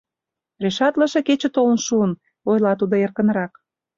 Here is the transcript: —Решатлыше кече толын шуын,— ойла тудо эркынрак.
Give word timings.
—Решатлыше 0.63 1.19
кече 1.27 1.49
толын 1.55 1.79
шуын,— 1.85 2.11
ойла 2.49 2.73
тудо 2.79 2.95
эркынрак. 3.05 3.51